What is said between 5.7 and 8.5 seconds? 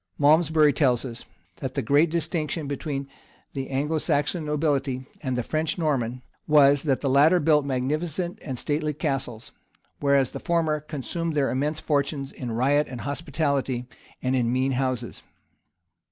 and Norman, was, that the latter built magnificent